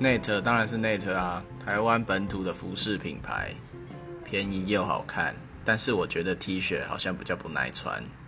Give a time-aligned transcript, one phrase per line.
[0.00, 3.54] net 当然是 net 啊，台湾本土的服饰品牌，
[4.24, 5.34] 便宜又好看，
[5.64, 8.02] 但是我觉得 T 恤好像比较不耐穿。